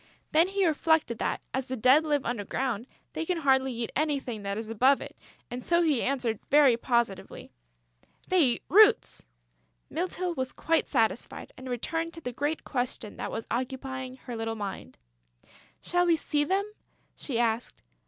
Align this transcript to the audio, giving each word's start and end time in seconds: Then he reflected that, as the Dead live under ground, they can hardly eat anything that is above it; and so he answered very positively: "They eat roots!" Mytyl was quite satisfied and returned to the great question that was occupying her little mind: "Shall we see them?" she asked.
Then 0.31 0.47
he 0.47 0.65
reflected 0.65 1.19
that, 1.19 1.41
as 1.53 1.67
the 1.67 1.75
Dead 1.75 2.03
live 2.03 2.25
under 2.25 2.43
ground, 2.43 2.87
they 3.13 3.23
can 3.23 3.37
hardly 3.37 3.71
eat 3.71 3.91
anything 3.95 4.41
that 4.41 4.57
is 4.57 4.71
above 4.71 4.99
it; 4.99 5.15
and 5.51 5.63
so 5.63 5.83
he 5.83 6.01
answered 6.01 6.39
very 6.49 6.75
positively: 6.75 7.51
"They 8.27 8.39
eat 8.41 8.63
roots!" 8.67 9.27
Mytyl 9.91 10.33
was 10.33 10.53
quite 10.53 10.87
satisfied 10.87 11.51
and 11.55 11.69
returned 11.69 12.15
to 12.15 12.21
the 12.21 12.33
great 12.33 12.63
question 12.63 13.17
that 13.17 13.31
was 13.31 13.45
occupying 13.51 14.15
her 14.15 14.35
little 14.35 14.55
mind: 14.55 14.97
"Shall 15.81 16.07
we 16.07 16.15
see 16.15 16.45
them?" 16.45 16.65
she 17.15 17.37
asked. 17.37 17.83